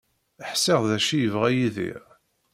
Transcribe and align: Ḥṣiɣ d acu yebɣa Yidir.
Ḥṣiɣ 0.51 0.81
d 0.89 0.91
acu 0.97 1.15
yebɣa 1.19 1.49
Yidir. 1.57 2.01